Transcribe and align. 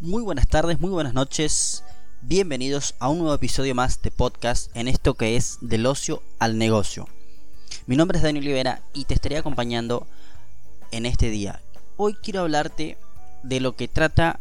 Muy 0.00 0.22
buenas 0.22 0.46
tardes, 0.46 0.78
muy 0.78 0.90
buenas 0.90 1.12
noches. 1.12 1.82
Bienvenidos 2.22 2.94
a 3.00 3.08
un 3.08 3.18
nuevo 3.18 3.34
episodio 3.34 3.74
más 3.74 4.00
de 4.00 4.12
podcast 4.12 4.70
en 4.76 4.86
esto 4.86 5.14
que 5.14 5.34
es 5.34 5.58
del 5.60 5.86
ocio 5.86 6.22
al 6.38 6.56
negocio. 6.56 7.08
Mi 7.88 7.96
nombre 7.96 8.18
es 8.18 8.22
Daniel 8.22 8.44
Olivera 8.44 8.80
y 8.92 9.06
te 9.06 9.14
estaré 9.14 9.38
acompañando 9.38 10.06
en 10.92 11.04
este 11.04 11.30
día. 11.30 11.60
Hoy 11.96 12.14
quiero 12.14 12.42
hablarte 12.42 12.96
de 13.42 13.58
lo 13.58 13.74
que 13.74 13.88
trata 13.88 14.38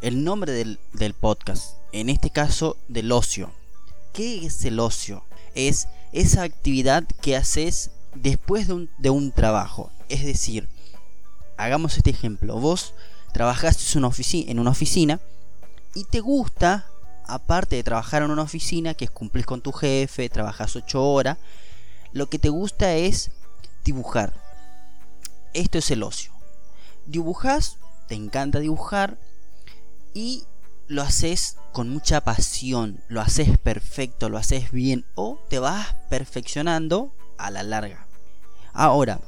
el 0.00 0.22
nombre 0.22 0.52
del, 0.52 0.78
del 0.92 1.14
podcast, 1.14 1.74
en 1.90 2.08
este 2.08 2.30
caso 2.30 2.76
del 2.86 3.10
ocio. 3.10 3.50
¿Qué 4.12 4.46
es 4.46 4.64
el 4.64 4.78
ocio? 4.78 5.24
Es 5.56 5.88
esa 6.12 6.44
actividad 6.44 7.02
que 7.20 7.34
haces 7.34 7.90
después 8.14 8.68
de 8.68 8.74
un, 8.74 8.90
de 8.98 9.10
un 9.10 9.32
trabajo. 9.32 9.90
Es 10.08 10.24
decir, 10.24 10.68
hagamos 11.56 11.96
este 11.96 12.10
ejemplo. 12.10 12.60
Vos 12.60 12.94
trabajaste 13.32 13.84
en 13.92 13.98
una, 14.58 14.70
oficina, 14.70 15.20
y 15.94 16.04
te 16.04 16.20
gusta, 16.20 16.86
aparte 17.26 17.76
de 17.76 17.82
trabajar 17.82 18.22
en 18.22 18.30
una 18.30 18.42
oficina, 18.42 18.94
que 18.94 19.06
es 19.06 19.10
cumplir 19.10 19.46
con 19.46 19.60
tu 19.60 19.72
jefe, 19.72 20.28
trabajas 20.28 20.76
8 20.76 21.02
horas, 21.02 21.38
lo 22.12 22.28
que 22.28 22.38
te 22.38 22.48
gusta 22.48 22.94
es 22.94 23.30
dibujar. 23.84 24.32
Esto 25.54 25.78
es 25.78 25.90
el 25.90 26.02
ocio. 26.02 26.32
Dibujas, 27.06 27.76
te 28.08 28.14
encanta 28.14 28.58
dibujar 28.58 29.18
y 30.14 30.44
lo 30.88 31.02
haces 31.02 31.56
con 31.72 31.88
mucha 31.88 32.20
pasión, 32.22 33.00
lo 33.08 33.20
haces 33.20 33.58
perfecto, 33.58 34.28
lo 34.28 34.38
haces 34.38 34.72
bien 34.72 35.04
o 35.14 35.38
te 35.48 35.60
vas 35.60 35.94
perfeccionando 36.08 37.14
a 37.38 37.50
la 37.50 37.62
larga. 37.62 38.06
Ahora, 38.72 39.20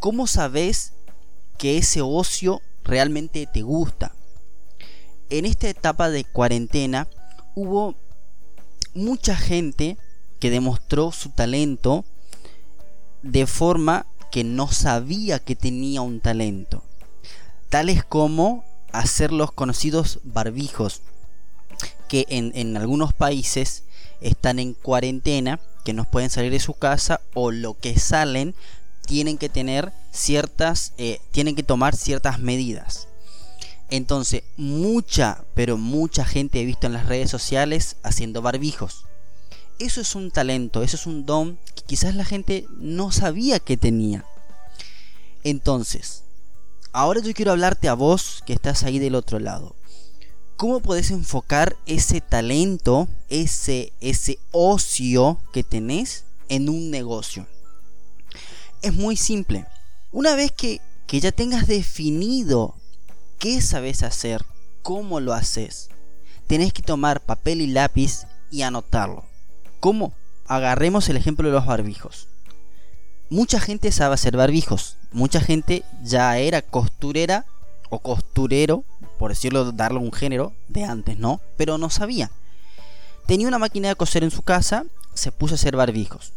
¿cómo 0.00 0.26
sabes 0.26 0.92
que 1.58 1.76
ese 1.76 2.00
ocio 2.00 2.62
realmente 2.84 3.48
te 3.52 3.62
gusta. 3.62 4.14
En 5.30 5.46
esta 5.46 5.68
etapa 5.68 6.10
de 6.10 6.24
cuarentena 6.24 7.08
hubo 7.54 7.94
mucha 8.94 9.36
gente 9.36 9.96
que 10.38 10.50
demostró 10.50 11.10
su 11.10 11.30
talento 11.30 12.04
de 13.22 13.46
forma 13.46 14.06
que 14.30 14.44
no 14.44 14.70
sabía 14.70 15.38
que 15.38 15.56
tenía 15.56 16.02
un 16.02 16.20
talento. 16.20 16.82
Tales 17.70 18.04
como 18.04 18.64
hacer 18.92 19.32
los 19.32 19.50
conocidos 19.52 20.20
barbijos, 20.22 21.02
que 22.08 22.26
en, 22.28 22.52
en 22.54 22.76
algunos 22.76 23.12
países 23.12 23.84
están 24.20 24.58
en 24.58 24.74
cuarentena, 24.74 25.58
que 25.84 25.92
no 25.92 26.04
pueden 26.04 26.30
salir 26.30 26.52
de 26.52 26.60
su 26.60 26.74
casa 26.74 27.20
o 27.34 27.50
lo 27.50 27.78
que 27.78 27.98
salen 27.98 28.54
tienen 29.06 29.38
que 29.38 29.48
tener 29.48 29.92
ciertas, 30.10 30.92
eh, 30.98 31.20
tienen 31.30 31.54
que 31.54 31.62
tomar 31.62 31.96
ciertas 31.96 32.38
medidas. 32.38 33.08
Entonces, 33.90 34.42
mucha, 34.56 35.44
pero 35.54 35.76
mucha 35.76 36.24
gente 36.24 36.60
he 36.60 36.64
visto 36.64 36.86
en 36.86 36.94
las 36.94 37.06
redes 37.06 37.30
sociales 37.30 37.96
haciendo 38.02 38.42
barbijos. 38.42 39.04
Eso 39.78 40.00
es 40.00 40.14
un 40.14 40.30
talento, 40.30 40.82
eso 40.82 40.96
es 40.96 41.06
un 41.06 41.26
don 41.26 41.58
que 41.74 41.82
quizás 41.86 42.14
la 42.14 42.24
gente 42.24 42.66
no 42.78 43.12
sabía 43.12 43.60
que 43.60 43.76
tenía. 43.76 44.24
Entonces, 45.42 46.22
ahora 46.92 47.20
yo 47.20 47.34
quiero 47.34 47.52
hablarte 47.52 47.88
a 47.88 47.94
vos 47.94 48.42
que 48.46 48.52
estás 48.52 48.82
ahí 48.84 48.98
del 48.98 49.14
otro 49.14 49.38
lado. 49.38 49.74
¿Cómo 50.56 50.80
podés 50.80 51.10
enfocar 51.10 51.76
ese 51.84 52.20
talento, 52.20 53.08
ese, 53.28 53.92
ese 54.00 54.38
ocio 54.52 55.40
que 55.52 55.64
tenés 55.64 56.24
en 56.48 56.68
un 56.68 56.90
negocio? 56.90 57.46
Es 58.84 58.92
muy 58.92 59.16
simple. 59.16 59.64
Una 60.12 60.36
vez 60.36 60.52
que, 60.52 60.80
ya 61.08 61.32
tengas 61.32 61.66
definido 61.66 62.74
qué 63.38 63.62
sabes 63.62 64.02
hacer, 64.02 64.44
cómo 64.82 65.20
lo 65.20 65.32
haces, 65.32 65.88
tenés 66.48 66.72
que 66.72 66.82
tomar 66.82 67.20
papel 67.20 67.60
y 67.60 67.68
lápiz 67.68 68.26
y 68.50 68.62
anotarlo. 68.62 69.24
¿Cómo? 69.80 70.12
Agarremos 70.46 71.08
el 71.08 71.16
ejemplo 71.16 71.48
de 71.48 71.54
los 71.54 71.66
barbijos. 71.66 72.28
Mucha 73.30 73.58
gente 73.58 73.90
sabe 73.90 74.14
hacer 74.14 74.36
barbijos. 74.36 74.98
Mucha 75.12 75.40
gente 75.40 75.82
ya 76.02 76.36
era 76.38 76.60
costurera 76.60 77.46
o 77.88 78.00
costurero, 78.00 78.84
por 79.18 79.30
decirlo, 79.30 79.72
darle 79.72 80.00
un 80.00 80.12
género 80.12 80.52
de 80.68 80.84
antes, 80.84 81.18
¿no? 81.18 81.40
Pero 81.56 81.78
no 81.78 81.88
sabía. 81.88 82.30
Tenía 83.26 83.48
una 83.48 83.58
máquina 83.58 83.88
de 83.88 83.96
coser 83.96 84.24
en 84.24 84.30
su 84.30 84.42
casa, 84.42 84.84
se 85.14 85.32
puso 85.32 85.54
a 85.54 85.56
hacer 85.56 85.74
barbijos. 85.76 86.34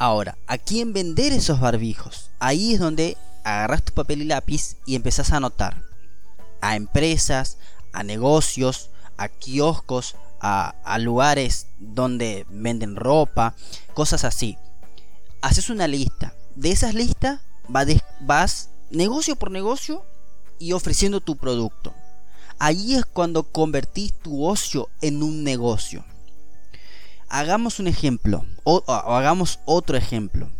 Ahora, 0.00 0.38
¿a 0.46 0.56
quién 0.56 0.94
vender 0.94 1.34
esos 1.34 1.60
barbijos? 1.60 2.30
Ahí 2.38 2.72
es 2.72 2.80
donde 2.80 3.18
agarras 3.44 3.82
tu 3.82 3.92
papel 3.92 4.22
y 4.22 4.24
lápiz 4.24 4.78
y 4.86 4.94
empezás 4.94 5.30
a 5.30 5.36
anotar. 5.36 5.82
A 6.62 6.74
empresas, 6.74 7.58
a 7.92 8.02
negocios, 8.02 8.88
a 9.18 9.28
kioscos, 9.28 10.16
a, 10.40 10.96
lugares 11.00 11.66
donde 11.78 12.46
venden 12.48 12.96
ropa, 12.96 13.54
cosas 13.92 14.24
así. 14.24 14.56
Haces 15.42 15.68
una 15.68 15.86
lista. 15.86 16.34
De 16.54 16.70
esas 16.70 16.94
listas 16.94 17.42
vas 17.68 18.70
negocio 18.88 19.36
por 19.36 19.50
negocio 19.50 20.02
y 20.58 20.72
ofreciendo 20.72 21.20
tu 21.20 21.36
producto. 21.36 21.92
Ahí 22.58 22.94
es 22.94 23.04
cuando 23.04 23.42
convertís 23.42 24.14
tu 24.14 24.46
ocio 24.46 24.88
en 25.02 25.22
un 25.22 25.44
negocio. 25.44 26.06
Hagamos 27.30 27.78
un 27.78 27.86
ejemplo, 27.86 28.44
o, 28.64 28.82
hagamos 28.88 29.60
otro 29.64 29.96
ejemplo. 29.96 30.50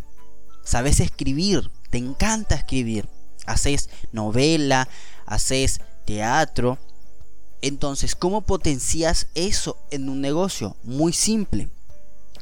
Sabes 0.63 1.01
escribir, 1.01 1.69
te 1.89 1.97
encanta 1.97 2.55
escribir. 2.55 3.09
Haces 3.45 3.89
novela, 4.13 4.87
haces 5.25 5.81
teatro. 6.05 6.77
Entonces, 7.61 8.15
¿cómo 8.15 8.41
potencias 8.41 9.27
eso 9.35 9.77
en 9.91 10.07
un 10.07 10.21
negocio? 10.21 10.77
Muy 10.83 11.11
simple. 11.11 11.67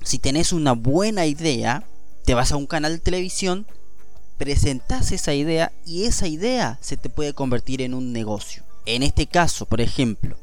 Si 0.04 0.20
tenés 0.20 0.54
una 0.54 0.74
buena 0.74 1.26
idea, 1.26 1.84
te 2.24 2.36
vas 2.36 2.52
a 2.52 2.58
un 2.58 2.68
canal 2.68 2.94
de 2.94 3.00
televisión, 3.00 3.66
presentas 4.38 5.12
esa 5.12 5.34
idea 5.34 5.72
y 5.88 6.04
esa 6.04 6.28
idea 6.28 6.78
se 6.82 6.98
te 6.98 7.10
puede 7.10 7.34
convertir 7.34 7.82
en 7.82 7.96
un 7.96 8.14
negocio. 8.14 8.64
En 8.86 9.02
este 9.02 9.26
caso, 9.26 9.66
por 9.66 9.82
ejemplo, 9.82 10.38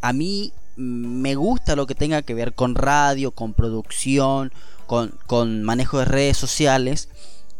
a 0.00 0.14
mí 0.14 0.54
me 0.80 1.34
gusta 1.34 1.76
lo 1.76 1.86
que 1.86 1.94
tenga 1.94 2.22
que 2.22 2.32
ver 2.32 2.54
con 2.54 2.74
radio, 2.74 3.32
con 3.32 3.52
producción, 3.52 4.50
con, 4.86 5.62
manejo 5.62 5.98
de 5.98 6.06
redes 6.06 6.38
sociales. 6.38 7.08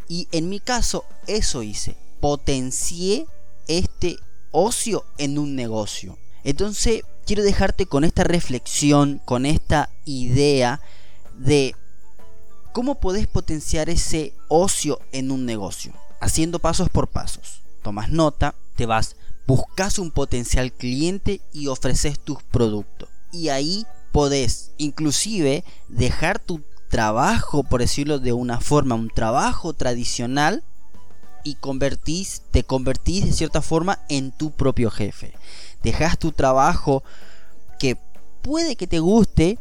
Y 0.08 0.26
en 0.32 0.48
mi 0.48 0.58
caso, 0.58 1.04
eso 1.26 1.62
hice. 1.62 1.96
Potencié 2.20 3.26
este 3.68 4.16
ocio 4.52 5.04
en 5.18 5.38
un 5.38 5.54
negocio. 5.54 6.16
Entonces, 6.44 7.02
quiero 7.26 7.42
dejarte 7.42 7.84
con 7.84 8.04
esta 8.04 8.24
reflexión, 8.24 9.20
con 9.26 9.44
esta 9.44 9.90
idea 10.06 10.80
de 11.36 11.76
cómo 12.72 13.00
podés 13.00 13.26
potenciar 13.26 13.90
ese 13.90 14.32
ocio 14.48 14.98
en 15.12 15.30
un 15.30 15.44
negocio. 15.44 15.92
Haciendo 16.20 16.58
pasos 16.58 16.88
por 16.88 17.08
pasos. 17.08 17.60
Tomas 17.82 18.10
nota, 18.10 18.54
te 18.76 18.86
vas 18.86 19.16
buscas 19.50 19.98
un 19.98 20.12
potencial 20.12 20.72
cliente 20.72 21.40
y 21.52 21.66
ofreces 21.66 22.20
tus 22.20 22.40
productos. 22.40 23.08
Y 23.32 23.48
ahí 23.48 23.84
podés 24.12 24.70
inclusive 24.78 25.64
dejar 25.88 26.38
tu 26.38 26.62
trabajo, 26.88 27.64
por 27.64 27.80
decirlo 27.80 28.20
de 28.20 28.32
una 28.32 28.60
forma, 28.60 28.94
un 28.94 29.10
trabajo 29.10 29.72
tradicional 29.72 30.62
y 31.42 31.56
convertís, 31.56 32.42
te 32.52 32.62
convertís 32.62 33.24
de 33.24 33.32
cierta 33.32 33.60
forma 33.60 33.98
en 34.08 34.30
tu 34.30 34.52
propio 34.52 34.88
jefe. 34.88 35.34
Dejas 35.82 36.16
tu 36.16 36.30
trabajo 36.30 37.02
que 37.80 37.98
puede 38.42 38.76
que 38.76 38.86
te 38.86 39.00
guste, 39.00 39.58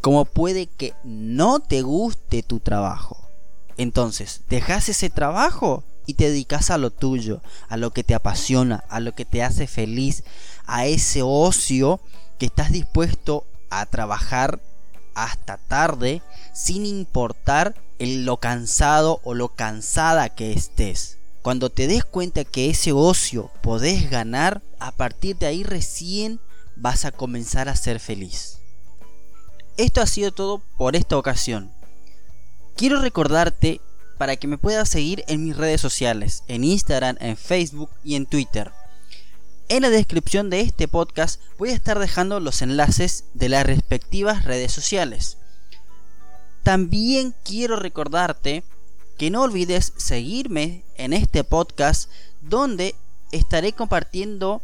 como 0.00 0.24
puede 0.24 0.68
que 0.68 0.94
no 1.02 1.58
te 1.58 1.82
guste 1.82 2.44
tu 2.44 2.60
trabajo. 2.60 3.28
Entonces, 3.76 4.42
dejas 4.48 4.88
ese 4.88 5.10
trabajo 5.10 5.82
y 6.06 6.14
te 6.14 6.28
dedicas 6.28 6.70
a 6.70 6.78
lo 6.78 6.90
tuyo, 6.90 7.40
a 7.68 7.76
lo 7.76 7.92
que 7.92 8.04
te 8.04 8.14
apasiona, 8.14 8.84
a 8.88 9.00
lo 9.00 9.14
que 9.14 9.24
te 9.24 9.42
hace 9.42 9.66
feliz, 9.66 10.24
a 10.66 10.86
ese 10.86 11.22
ocio 11.22 12.00
que 12.38 12.46
estás 12.46 12.72
dispuesto 12.72 13.46
a 13.70 13.86
trabajar 13.86 14.60
hasta 15.14 15.58
tarde 15.58 16.22
sin 16.52 16.86
importar 16.86 17.74
lo 17.98 18.38
cansado 18.38 19.20
o 19.24 19.34
lo 19.34 19.48
cansada 19.48 20.28
que 20.28 20.52
estés. 20.52 21.18
Cuando 21.42 21.70
te 21.70 21.86
des 21.86 22.04
cuenta 22.04 22.44
que 22.44 22.70
ese 22.70 22.92
ocio 22.92 23.50
podés 23.62 24.10
ganar, 24.10 24.62
a 24.78 24.92
partir 24.92 25.36
de 25.38 25.46
ahí 25.46 25.62
recién 25.62 26.40
vas 26.76 27.04
a 27.04 27.12
comenzar 27.12 27.68
a 27.68 27.76
ser 27.76 28.00
feliz. 28.00 28.58
Esto 29.76 30.00
ha 30.00 30.06
sido 30.06 30.32
todo 30.32 30.60
por 30.76 30.96
esta 30.96 31.16
ocasión. 31.16 31.72
Quiero 32.76 33.00
recordarte 33.00 33.80
para 34.22 34.36
que 34.36 34.46
me 34.46 34.56
puedas 34.56 34.88
seguir 34.88 35.24
en 35.26 35.42
mis 35.42 35.56
redes 35.56 35.80
sociales, 35.80 36.44
en 36.46 36.62
Instagram, 36.62 37.16
en 37.18 37.36
Facebook 37.36 37.90
y 38.04 38.14
en 38.14 38.24
Twitter. 38.26 38.70
En 39.68 39.82
la 39.82 39.90
descripción 39.90 40.48
de 40.48 40.60
este 40.60 40.86
podcast 40.86 41.40
voy 41.58 41.70
a 41.70 41.74
estar 41.74 41.98
dejando 41.98 42.38
los 42.38 42.62
enlaces 42.62 43.24
de 43.34 43.48
las 43.48 43.66
respectivas 43.66 44.44
redes 44.44 44.70
sociales. 44.70 45.38
También 46.62 47.34
quiero 47.44 47.74
recordarte 47.74 48.62
que 49.18 49.32
no 49.32 49.42
olvides 49.42 49.92
seguirme 49.96 50.84
en 50.94 51.14
este 51.14 51.42
podcast 51.42 52.08
donde 52.42 52.94
estaré 53.32 53.72
compartiendo 53.72 54.62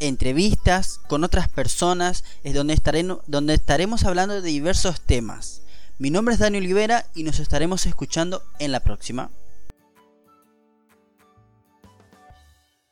entrevistas 0.00 1.00
con 1.06 1.22
otras 1.22 1.50
personas, 1.50 2.24
es 2.44 2.54
donde, 2.54 2.72
estaremos, 2.72 3.18
donde 3.26 3.52
estaremos 3.52 4.04
hablando 4.04 4.40
de 4.40 4.48
diversos 4.48 5.02
temas. 5.02 5.60
Mi 5.98 6.10
nombre 6.10 6.34
es 6.34 6.40
Daniel 6.40 6.64
Olivera 6.64 7.06
y 7.14 7.22
nos 7.22 7.40
estaremos 7.40 7.86
escuchando 7.86 8.42
en 8.58 8.70
la 8.70 8.80
próxima. 8.80 9.30